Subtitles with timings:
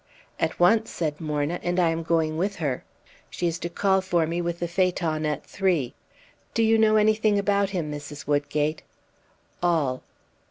[0.39, 2.83] "At once," said Morna, "and I am going with her.
[3.29, 5.93] She is to call for me with the phaeton at three."
[6.55, 8.25] "Do you know anything about him, Mrs.
[8.25, 8.81] Woodgate?"
[9.61, 10.01] "All."